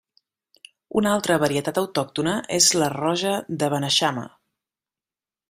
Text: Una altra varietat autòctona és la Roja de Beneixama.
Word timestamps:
Una 1.01 1.11
altra 1.17 1.37
varietat 1.43 1.79
autòctona 1.81 2.33
és 2.57 2.71
la 2.85 2.89
Roja 2.95 3.35
de 3.61 3.71
Beneixama. 3.75 4.27